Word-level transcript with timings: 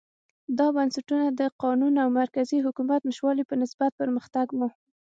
دا 0.57 0.67
بنسټونه 0.75 1.25
د 1.39 1.41
قانون 1.63 1.93
او 2.03 2.09
مرکزي 2.21 2.57
حکومت 2.65 2.99
نشتوالي 3.09 3.43
په 3.49 3.55
نسبت 3.61 3.91
پرمختګ 4.01 4.47
و. 4.53 4.59